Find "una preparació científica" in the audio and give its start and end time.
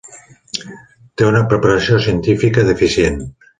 1.27-2.67